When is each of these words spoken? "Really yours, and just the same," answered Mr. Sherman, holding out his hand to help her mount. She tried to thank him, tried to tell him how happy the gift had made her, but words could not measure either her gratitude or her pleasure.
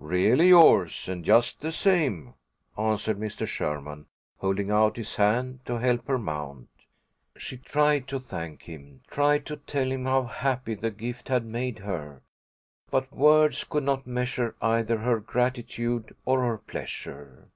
"Really 0.00 0.48
yours, 0.48 1.08
and 1.08 1.24
just 1.24 1.60
the 1.60 1.70
same," 1.70 2.34
answered 2.76 3.16
Mr. 3.16 3.46
Sherman, 3.46 4.06
holding 4.38 4.72
out 4.72 4.96
his 4.96 5.14
hand 5.14 5.60
to 5.66 5.78
help 5.78 6.08
her 6.08 6.18
mount. 6.18 6.66
She 7.36 7.58
tried 7.58 8.08
to 8.08 8.18
thank 8.18 8.62
him, 8.64 9.02
tried 9.06 9.46
to 9.46 9.56
tell 9.56 9.88
him 9.92 10.04
how 10.04 10.24
happy 10.24 10.74
the 10.74 10.90
gift 10.90 11.28
had 11.28 11.44
made 11.46 11.78
her, 11.78 12.22
but 12.90 13.12
words 13.12 13.62
could 13.62 13.84
not 13.84 14.04
measure 14.04 14.56
either 14.60 14.98
her 14.98 15.20
gratitude 15.20 16.12
or 16.24 16.42
her 16.44 16.58
pleasure. 16.58 17.46